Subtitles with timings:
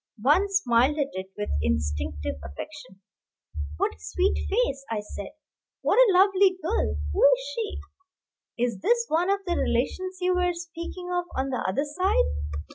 [0.23, 3.01] One smiled at it with instinctive affection.
[3.77, 5.29] "What a sweet face!" I said.
[5.83, 6.97] "What a lovely girl!
[7.13, 7.79] Who is she?
[8.57, 12.61] Is this one of the relations you were speaking of on the other side?"